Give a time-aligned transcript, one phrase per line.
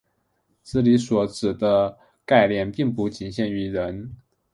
[0.63, 1.95] 这里所指的
[2.25, 4.15] 概念并不仅限于人。